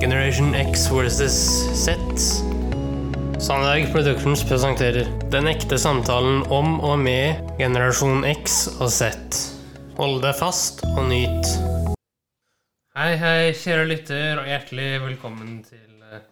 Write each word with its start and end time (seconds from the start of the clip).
Generation 0.00 0.54
X 0.54 0.86
versus 0.86 1.34
Z. 1.74 1.90
Sandberg 3.40 3.92
Productions 3.92 4.44
presenterer 4.46 5.08
Den 5.32 5.48
ekte 5.50 5.74
samtalen 5.78 6.44
om 6.54 6.76
og 6.86 7.00
med 7.02 7.40
generasjon 7.58 8.22
X 8.30 8.68
og 8.78 8.92
Z. 8.94 9.10
Hold 9.98 10.22
deg 10.22 10.38
fast 10.38 10.84
og 10.92 11.02
nyt. 11.10 11.50
Hei, 12.94 13.10
hei, 13.18 13.50
kjære 13.58 13.90
lytter, 13.90 14.38
og 14.38 14.46
hjertelig 14.46 14.88
velkommen 15.02 15.60
til 15.66 15.98
eh, 16.06 16.22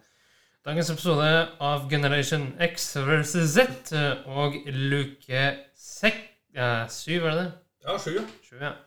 dagens 0.63 0.95
episode 0.95 1.29
av 1.59 1.89
Generation 1.91 2.53
X 2.71 2.93
versus 3.03 3.51
Z 3.57 3.91
eh, 3.91 4.27
og 4.31 4.55
luke 4.71 5.47
sek... 5.75 6.23
eh, 6.55 6.85
syv, 6.87 7.19
er 7.27 7.31
det 7.35 7.39
det? 7.43 7.49
Ja, 7.83 7.99
sju. 7.99 8.21
Sju, 8.47 8.61
ja. 8.63 8.77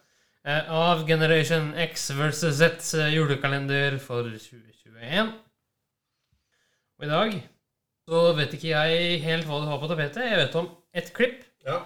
Eh, 0.46 0.70
Av 0.72 1.02
Generation 1.06 1.74
X 1.76 2.10
versus 2.16 2.56
Z 2.56 2.80
eh, 2.98 3.10
julekalender 3.14 3.98
for 4.00 4.24
2021. 4.24 5.32
Og 7.00 7.04
i 7.06 7.10
dag 7.10 7.34
så 8.10 8.22
vet 8.38 8.54
ikke 8.56 8.72
jeg 8.72 9.18
helt 9.24 9.46
hva 9.48 9.60
du 9.62 9.68
har 9.70 9.80
på 9.82 9.90
tapetet. 9.90 10.24
Jeg 10.30 10.40
vet 10.40 10.56
om 10.60 10.70
ett 10.96 11.12
klipp, 11.16 11.42
Ja. 11.66 11.82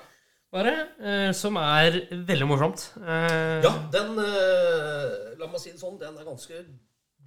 bare, 0.54 0.74
eh, 1.02 1.32
som 1.34 1.56
er 1.58 1.98
veldig 2.12 2.46
morsomt. 2.48 2.86
Eh, 3.02 3.60
ja, 3.66 3.72
den 3.92 4.18
eh, 4.22 5.34
La 5.38 5.48
meg 5.50 5.58
si 5.60 5.72
det 5.74 5.80
sånn, 5.82 5.98
den 6.00 6.14
er 6.16 6.24
ganske 6.24 6.62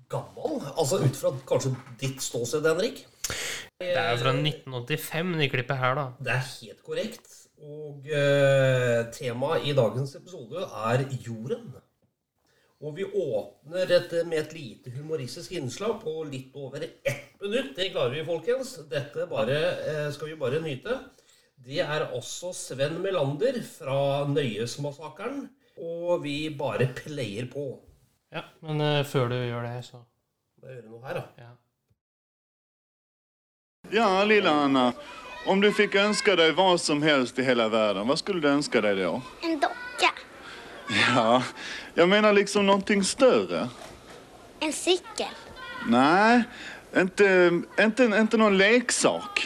gammel. 0.10 0.62
Altså 0.80 1.02
ut 1.04 1.16
fra 1.20 1.34
kanskje 1.46 1.76
ditt 2.00 2.24
ståsted, 2.24 2.64
Henrik. 2.66 3.04
Det 3.78 3.92
er 4.00 4.14
jo 4.16 4.22
fra 4.24 4.32
1985, 4.34 5.36
det 5.38 5.52
klippet 5.52 5.78
her, 5.78 5.94
da. 6.00 6.06
Det 6.24 6.32
er 6.34 6.48
helt 6.64 6.82
korrekt. 6.88 7.34
Og 7.62 8.08
eh, 8.08 8.67
temaet 9.14 9.68
i 9.68 9.74
dagens 9.78 10.16
episode 10.20 10.64
er 10.88 11.04
jorden. 11.24 11.70
Og 12.78 12.94
vi 13.00 13.06
åpner 13.10 13.88
dette 13.90 14.22
med 14.30 14.44
et 14.44 14.52
lite 14.54 14.92
humoristisk 14.94 15.56
innslag 15.58 15.96
på 16.04 16.20
litt 16.30 16.54
over 16.56 16.84
ett 16.86 17.40
minutt. 17.42 17.72
Det 17.76 17.90
klarer 17.94 18.14
vi, 18.14 18.26
folkens. 18.28 18.76
Dette 18.92 19.26
bare, 19.30 19.58
eh, 19.82 20.12
skal 20.14 20.30
vi 20.30 20.36
bare 20.38 20.62
nyte. 20.62 21.00
Det 21.58 21.80
er 21.82 22.06
også 22.14 22.52
Sven 22.54 23.00
Melander 23.02 23.58
fra 23.66 24.26
Nøyesmassakren. 24.30 25.48
Og 25.78 26.24
vi 26.24 26.50
bare 26.58 26.88
player 26.96 27.50
på. 27.50 27.80
Ja, 28.34 28.44
Men 28.62 28.82
uh, 28.82 29.06
før 29.06 29.30
du 29.32 29.36
gjør 29.36 29.64
det, 29.66 29.86
så 29.86 30.04
Må 30.62 30.68
jeg 30.68 30.82
gjøre 30.82 30.90
noe 30.92 31.06
her, 31.06 31.20
da? 31.22 31.26
ja. 31.38 31.52
Ja, 33.94 34.24
lille 34.28 34.52
Anna. 34.52 34.90
Om 35.48 35.62
du 35.62 35.70
fikk 35.72 35.94
ønske 35.96 36.34
deg 36.36 36.58
hva 36.58 36.74
som 36.76 37.00
helst 37.00 37.38
i 37.40 37.44
hele 37.48 37.70
verden, 37.72 38.04
hva 38.10 38.18
skulle 38.20 38.44
du 38.44 38.50
ønske 38.52 38.82
deg 38.84 38.98
då? 39.00 39.14
En 39.48 39.60
docka. 39.62 40.10
Ja, 40.92 41.42
jeg 41.96 42.08
mener 42.12 42.36
liksom 42.36 42.68
noe 42.68 43.04
større. 43.08 43.70
En 44.60 44.74
sykkel. 44.76 45.32
Nei, 45.88 46.44
ikke, 47.00 47.30
inte, 47.80 48.04
inte 48.12 48.38
någon 48.38 48.58
leksak. 48.58 49.46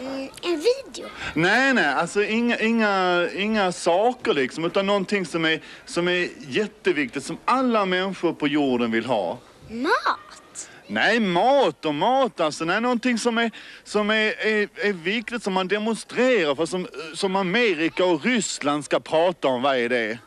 Mm, 0.00 0.28
en 0.42 0.60
video. 0.60 1.08
Nej, 1.34 1.74
nej, 1.74 1.94
alltså 1.94 2.22
inga, 2.22 2.58
inga, 2.58 3.28
inga 3.30 3.72
saker 3.72 4.34
liksom, 4.34 4.64
utan 4.64 4.86
någonting 4.86 5.26
som 5.26 5.44
är, 5.44 5.62
som 5.84 6.08
är 6.08 6.28
jätteviktigt, 6.48 7.24
som 7.24 7.38
alla 7.44 7.86
människor 7.86 8.32
på 8.32 8.48
jorden 8.48 8.90
vill 8.90 9.06
ha. 9.06 9.38
Mat. 9.70 10.42
Nej, 10.86 11.20
mat 11.20 11.84
och 11.84 11.94
mat 11.94 12.40
alltså. 12.40 12.64
Nej, 12.64 12.80
någonting 12.80 13.18
som 13.18 13.38
är, 13.38 13.50
som 13.84 14.10
är, 14.10 14.46
är, 14.46 14.68
är 14.88 14.92
viktigt, 14.92 15.42
som 15.42 15.52
man 15.52 15.68
demonstrerar 15.68 16.54
för, 16.54 16.66
som, 16.66 16.86
som 17.14 17.36
Amerika 17.36 18.04
och 18.04 18.24
Ryssland 18.24 18.84
ska 18.84 19.00
prata 19.00 19.48
om. 19.48 19.62
Vad 19.62 19.76
är 19.76 19.88
det? 19.88 20.18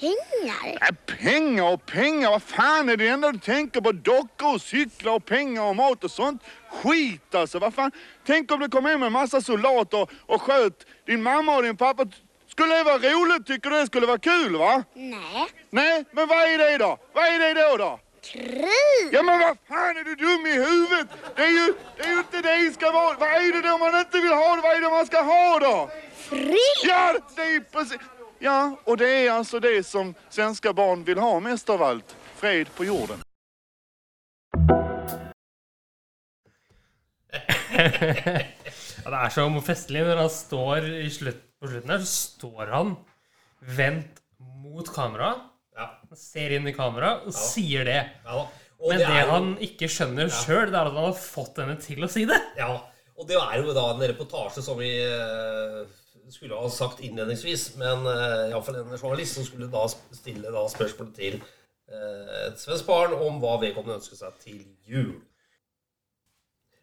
Pengar. 0.00 0.78
Nej, 0.80 1.18
pengar 1.20 1.72
och 1.72 1.86
pengar, 1.86 2.30
vad 2.30 2.42
fan 2.42 2.88
är 2.88 2.96
det 2.96 3.08
enda 3.08 3.32
du 3.32 3.38
tänker 3.38 3.80
på? 3.80 3.92
Dockor 3.92 4.54
och 4.54 4.60
cyklar 4.60 5.12
och 5.12 5.24
pengar 5.24 5.62
och 5.62 5.76
mat 5.76 6.04
och 6.04 6.10
sånt? 6.10 6.42
Skit 6.70 7.34
alltså, 7.34 7.58
vad 7.58 7.74
fan? 7.74 7.90
Tänk 8.26 8.52
om 8.52 8.60
det 8.60 8.68
kom 8.68 8.84
hem 8.84 9.02
en 9.02 9.12
massa 9.12 9.40
soldater 9.40 10.02
och, 10.02 10.10
och 10.26 10.42
sköt 10.42 10.86
din 11.06 11.22
mamma 11.22 11.56
och 11.56 11.62
din 11.62 11.76
pappa. 11.76 12.06
Skulle 12.48 12.74
det 12.74 12.84
vara 12.84 12.96
roligt? 12.96 13.46
Tycker 13.46 13.70
du 13.70 13.80
det 13.80 13.86
skulle 13.86 14.06
vara 14.06 14.18
kul 14.18 14.56
va? 14.56 14.84
Nej. 14.94 15.48
Nej, 15.70 16.04
men 16.12 16.28
vad 16.28 16.38
är 16.38 16.58
det 16.58 16.78
då? 16.78 16.98
Vad 17.12 17.24
är 17.24 17.38
det 17.38 17.60
då 17.60 17.76
då? 17.76 18.00
Krig. 18.22 19.08
Ja 19.12 19.22
men 19.22 19.40
vad 19.40 19.56
fan 19.68 19.96
är 19.96 20.04
du 20.04 20.14
dum 20.14 20.46
i 20.46 20.52
huvudet? 20.52 21.08
Det 21.36 21.42
är 21.42 21.50
ju, 21.50 21.74
det 21.96 22.02
är 22.02 22.12
ju 22.12 22.18
inte 22.18 22.40
det 22.42 22.64
det 22.64 22.72
ska 22.74 22.90
vara. 22.90 23.16
Vad 23.18 23.28
är 23.28 23.52
det 23.52 23.68
då 23.68 23.78
man 23.78 23.98
inte 23.98 24.20
vill 24.20 24.32
ha? 24.32 24.60
Vad 24.62 24.76
är 24.76 24.80
det 24.80 24.90
man 24.90 25.06
ska 25.06 25.22
ha 25.22 25.58
då? 25.58 25.90
Fred. 26.16 26.56
Ja, 26.84 27.18
det 27.36 27.42
är 27.42 27.60
precis. 27.60 27.98
Ja, 28.38 28.76
och 28.84 28.96
det 28.96 29.08
är 29.08 29.30
alltså 29.30 29.60
det 29.60 29.86
som 29.86 30.14
svenska 30.28 30.72
barn 30.72 31.04
vill 31.04 31.18
ha 31.18 31.40
mest 31.40 31.70
av 31.70 31.82
allt. 31.82 32.16
Fred 32.36 32.74
på 32.74 32.84
jorden. 32.84 33.18
ja, 39.04 39.10
det 39.10 39.18
er 39.18 39.28
så 39.28 39.60
festlig 39.60 40.02
når 40.04 40.16
han 40.16 40.30
står 40.30 40.84
i 40.84 41.10
slutt, 41.10 41.40
på 41.60 41.68
slutten 41.68 41.90
her, 41.90 41.98
så 41.98 42.06
står 42.06 42.66
han 42.66 42.96
vendt 43.60 44.20
mot 44.38 44.94
kamera, 44.94 45.34
Ja. 45.82 46.16
ser 46.18 46.54
inn 46.56 46.66
i 46.70 46.74
kamera 46.76 47.14
og 47.26 47.32
sier 47.36 47.84
det. 47.88 48.00
ja. 48.26 48.42
Og 48.82 48.88
Men 48.90 48.98
det, 48.98 49.06
er 49.14 49.20
jo- 49.22 49.30
han 49.30 49.44
ikke 49.62 49.86
skjønner 49.86 50.26
sjøl, 50.34 50.66
det 50.72 50.74
er 50.74 50.88
at 50.88 50.94
han 50.96 51.04
har 51.04 51.12
fått 51.14 51.58
henne 51.62 51.76
til 51.78 52.02
å 52.02 52.08
si 52.10 52.24
det. 52.26 52.38
Ja, 52.58 52.72
og 53.14 53.28
det 53.28 53.36
er 53.38 53.60
jo 53.62 53.72
da 53.76 53.84
en 53.92 54.00
reportasje 54.10 54.62
som 54.66 54.74
vi 54.80 54.88
eh, 55.04 55.84
skulle 56.34 56.58
ha 56.58 56.66
sagt 56.72 56.98
innledningsvis, 57.06 57.76
men 57.78 58.02
uh, 58.08 58.48
iallfall 58.50 58.80
en 58.80 58.90
journalist 58.98 59.36
som 59.38 59.44
skulle 59.46 59.68
da 59.70 59.84
stille 60.16 60.50
da 60.50 60.64
spørsmålet 60.72 61.14
til 61.14 61.36
uh, 61.38 62.48
et 62.48 62.58
svensk 62.58 62.88
barn 62.90 63.14
om 63.14 63.38
hva 63.42 63.54
vedkommende 63.62 64.00
ønsker 64.00 64.18
seg 64.18 64.34
til 64.42 64.64
jul. 64.88 65.12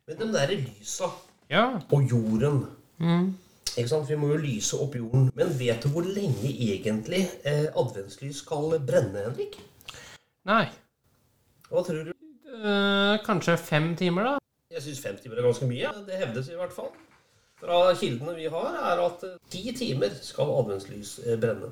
Men 0.08 0.22
de 0.24 0.32
der 0.34 0.56
lysa 0.56 1.12
Ja. 1.52 1.66
og 1.92 2.08
jorden 2.10 2.62
sant? 2.96 3.36
Vi 3.80 4.16
må 4.20 4.34
jo 4.34 4.38
lyse 4.44 4.76
opp 4.76 4.96
jorden. 5.00 5.30
Men 5.40 5.52
vet 5.60 5.84
du 5.84 5.92
hvor 5.94 6.04
lenge 6.04 6.52
egentlig 6.52 7.26
eh, 7.48 7.68
adventslys 7.72 8.42
skal 8.44 8.76
brenne, 8.84 9.24
Henrik? 9.30 9.60
Nei. 10.50 10.66
Hva 11.70 11.84
tror 11.88 12.10
du? 12.10 12.16
Eh, 12.60 13.20
kanskje 13.24 13.56
fem 13.58 13.94
timer, 13.96 14.34
da? 14.34 14.34
Jeg 14.74 14.84
syns 14.84 15.00
fem 15.04 15.20
timer 15.22 15.40
er 15.40 15.48
ganske 15.48 15.68
mye. 15.70 15.92
Det 16.08 16.18
hevdes 16.20 16.50
i 16.52 16.58
hvert 16.60 16.74
fall. 16.76 16.92
Fra 17.60 17.78
kildene 18.00 18.36
vi 18.36 18.50
har, 18.52 18.76
er 18.92 19.04
at 19.06 19.24
eh, 19.28 19.38
ti 19.52 19.72
timer 19.78 20.12
skal 20.24 20.52
adventslys 20.60 21.14
eh, 21.26 21.40
brenne. 21.40 21.72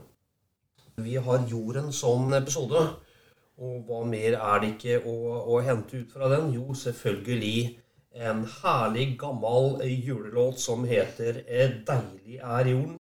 Vi 1.03 1.17
har 1.21 1.43
jorden 1.51 1.91
som 1.93 2.31
episode. 2.33 2.85
Og 3.57 3.83
hva 3.89 4.03
mer 4.05 4.37
er 4.37 4.59
det 4.61 4.71
ikke 4.75 5.01
å, 5.09 5.17
å 5.49 5.59
hente 5.65 6.03
ut 6.03 6.11
fra 6.13 6.29
den? 6.29 6.51
Jo, 6.53 6.71
selvfølgelig 6.77 7.79
en 8.19 8.47
herlig, 8.63 9.19
gammel 9.19 9.81
julelåt 9.95 10.59
som 10.59 10.85
heter 10.85 11.43
eh, 11.47 11.69
'Deilig 11.69 12.39
er 12.41 12.65
jorden'. 12.65 12.97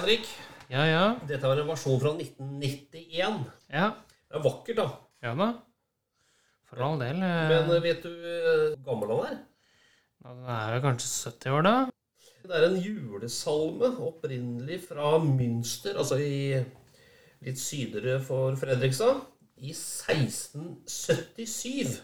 Henrik. 0.00 0.24
Ja, 0.70 0.84
ja. 0.86 1.02
Dette 1.28 1.48
var 1.50 1.58
en 1.60 1.66
versjon 1.68 1.98
fra 2.00 2.10
1991. 2.16 3.40
Ja. 3.74 3.88
Det 4.30 4.36
er 4.38 4.44
vakkert, 4.44 4.76
da. 4.78 4.84
Ja 5.26 5.32
da. 5.36 5.48
For 6.70 6.78
all 6.86 7.00
del. 7.02 7.18
eh, 7.26 7.48
Men 7.50 7.70
eh, 7.74 7.82
vet 7.82 8.02
du 8.06 8.10
eh, 8.10 8.76
hvor 8.76 8.84
gammel 8.86 9.10
han 9.16 9.24
er? 9.32 9.38
ja, 10.22 10.28
Den 10.30 10.46
er 10.54 10.68
vel 10.76 10.84
kanskje 10.84 11.08
70 11.32 11.50
år, 11.56 11.62
da? 11.66 11.74
Det 12.40 12.54
er 12.56 12.64
en 12.70 12.78
julesalme 12.80 13.88
opprinnelig 14.06 14.78
fra 14.88 15.06
Münster, 15.20 15.94
altså 16.00 16.16
i 16.22 16.56
litt 17.44 17.58
sydere 17.60 18.14
for 18.24 18.56
Fredrikstad, 18.60 19.16
i 19.60 19.70
1677. 19.76 22.00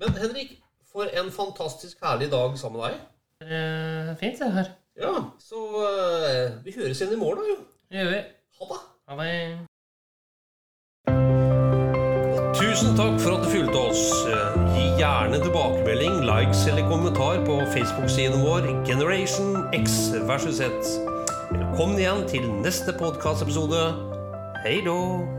Men 0.00 0.10
Henrik, 0.16 0.50
for 0.88 1.04
en 1.12 1.28
fantastisk 1.34 1.96
herlig 2.04 2.30
dag 2.32 2.56
sammen 2.60 2.80
med 2.80 2.86
deg. 2.88 2.94
Eh, 3.48 4.08
fint, 4.22 4.38
det 4.40 4.52
her. 4.54 4.68
Ja, 4.98 5.30
så 5.38 5.56
uh, 5.56 6.64
vi 6.64 6.72
høres 6.74 7.00
igjen 7.00 7.14
i 7.14 7.20
morgen, 7.20 7.38
da. 7.38 7.48
jo. 7.52 7.56
Det 7.90 8.00
gjør 8.00 8.10
vi. 8.10 8.22
Ha 8.58 8.64
det. 8.72 8.78
Ha 9.08 9.18
det. 9.22 9.34
Tusen 12.58 12.98
takk 12.98 13.20
for 13.22 13.36
at 13.36 13.44
du 13.46 13.48
fulgte 13.52 13.78
oss. 13.78 14.02
Eh, 14.26 14.58
Gi 14.74 14.84
gjerne 14.98 15.38
tilbakemelding, 15.44 16.18
likes 16.26 16.66
eller 16.66 16.90
kommentar 16.90 17.38
på 17.46 17.60
Facebook-siden 17.76 18.42
vår 18.42 18.66
Generation 18.90 19.62
X 19.78 20.10
versus 20.26 20.58
Z. 20.58 20.70
Velkommen 21.54 21.98
igjen 22.02 22.26
til 22.28 22.50
neste 22.66 22.92
podkastepisode. 22.98 23.86
Hei 24.66 24.80
då! 24.84 25.37